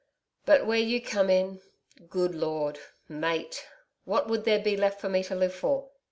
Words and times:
But 0.47 0.65
where 0.65 0.79
YOU 0.79 0.99
come 0.99 1.29
in 1.29 1.61
Good 2.09 2.33
Lord! 2.33 2.79
Mate! 3.07 3.67
What 4.03 4.27
would 4.27 4.45
there 4.45 4.57
be 4.57 4.75
left 4.75 4.99
for 4.99 5.09
me 5.09 5.21
to 5.25 5.35
live 5.35 5.53
for?' 5.53 5.91